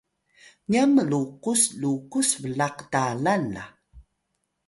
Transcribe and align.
nyan 0.71 0.89
mlukus 0.95 1.61
lukus 1.81 2.29
blaq 2.43 2.75
ktalan 2.79 3.43
la 3.55 3.65